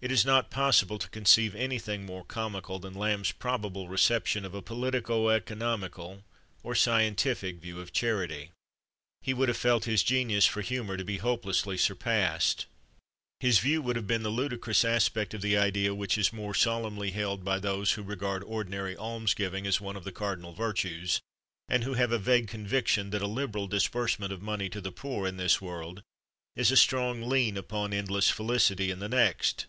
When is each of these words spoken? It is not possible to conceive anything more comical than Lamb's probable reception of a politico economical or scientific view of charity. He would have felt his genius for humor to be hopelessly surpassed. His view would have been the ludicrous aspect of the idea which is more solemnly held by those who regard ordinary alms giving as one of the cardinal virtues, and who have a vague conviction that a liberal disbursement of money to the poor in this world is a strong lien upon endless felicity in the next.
It 0.00 0.12
is 0.12 0.24
not 0.24 0.48
possible 0.52 0.96
to 0.96 1.08
conceive 1.10 1.56
anything 1.56 2.06
more 2.06 2.24
comical 2.24 2.78
than 2.78 2.94
Lamb's 2.94 3.32
probable 3.32 3.88
reception 3.88 4.44
of 4.44 4.54
a 4.54 4.62
politico 4.62 5.28
economical 5.30 6.22
or 6.62 6.76
scientific 6.76 7.56
view 7.60 7.80
of 7.80 7.92
charity. 7.92 8.52
He 9.22 9.34
would 9.34 9.48
have 9.48 9.56
felt 9.56 9.86
his 9.86 10.04
genius 10.04 10.46
for 10.46 10.60
humor 10.60 10.96
to 10.96 11.04
be 11.04 11.16
hopelessly 11.16 11.76
surpassed. 11.76 12.66
His 13.40 13.58
view 13.58 13.82
would 13.82 13.96
have 13.96 14.06
been 14.06 14.22
the 14.22 14.30
ludicrous 14.30 14.84
aspect 14.84 15.34
of 15.34 15.40
the 15.42 15.56
idea 15.56 15.92
which 15.96 16.16
is 16.16 16.32
more 16.32 16.54
solemnly 16.54 17.10
held 17.10 17.42
by 17.44 17.58
those 17.58 17.94
who 17.94 18.04
regard 18.04 18.44
ordinary 18.44 18.96
alms 18.96 19.34
giving 19.34 19.66
as 19.66 19.80
one 19.80 19.96
of 19.96 20.04
the 20.04 20.12
cardinal 20.12 20.52
virtues, 20.52 21.20
and 21.68 21.82
who 21.82 21.94
have 21.94 22.12
a 22.12 22.18
vague 22.20 22.46
conviction 22.46 23.10
that 23.10 23.20
a 23.20 23.26
liberal 23.26 23.66
disbursement 23.66 24.32
of 24.32 24.42
money 24.42 24.68
to 24.68 24.80
the 24.80 24.92
poor 24.92 25.26
in 25.26 25.38
this 25.38 25.60
world 25.60 26.02
is 26.54 26.70
a 26.70 26.76
strong 26.76 27.20
lien 27.22 27.56
upon 27.56 27.92
endless 27.92 28.30
felicity 28.30 28.92
in 28.92 29.00
the 29.00 29.08
next. 29.08 29.66